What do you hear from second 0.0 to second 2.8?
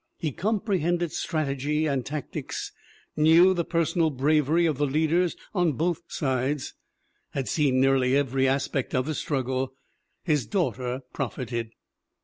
He comprehended strategy and tactics;